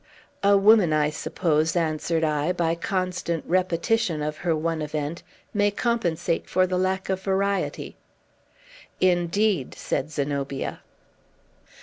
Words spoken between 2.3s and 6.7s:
"by constant repetition of her one event, may compensate for